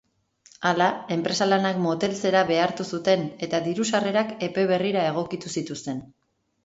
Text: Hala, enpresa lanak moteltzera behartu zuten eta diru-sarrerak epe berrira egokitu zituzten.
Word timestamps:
Hala, 0.69 0.85
enpresa 1.15 1.47
lanak 1.49 1.77
moteltzera 1.83 2.41
behartu 2.51 2.87
zuten 2.95 3.27
eta 3.49 3.61
diru-sarrerak 3.67 4.35
epe 4.49 4.65
berrira 4.73 5.05
egokitu 5.11 5.53
zituzten. 5.59 6.01